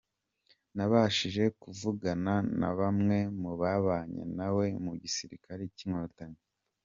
Nabashije 0.75 1.43
kuvugana 1.61 2.33
na 2.59 2.69
bamwe 2.79 3.17
mu 3.41 3.51
babanye 3.61 4.23
nawe 4.37 4.65
mu 4.83 4.91
gisirikare 5.01 5.63
cy’Inkotanyi. 5.75 6.41